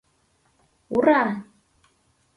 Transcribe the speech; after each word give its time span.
Ура!.. 0.95 1.21